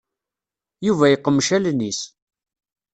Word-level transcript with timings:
Yuba 0.85 1.05
yeqmec 1.07 1.49
allen-is. 1.55 1.99